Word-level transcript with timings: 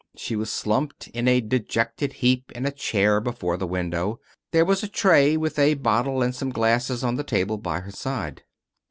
She 0.15 0.35
was 0.35 0.51
slumped 0.51 1.09
in 1.09 1.27
a 1.27 1.41
dejected 1.41 2.11
heap 2.13 2.51
in 2.53 2.65
a 2.65 2.71
chair 2.71 3.19
before 3.21 3.55
the 3.55 3.67
window. 3.67 4.19
There 4.51 4.65
was 4.65 4.81
a 4.81 4.87
tray, 4.87 5.37
with 5.37 5.59
a 5.59 5.75
bottle 5.75 6.23
and 6.23 6.33
some 6.33 6.49
glasses 6.49 7.03
on 7.03 7.17
the 7.17 7.23
table 7.23 7.59
by 7.59 7.81
her 7.81 7.91
side. 7.91 8.41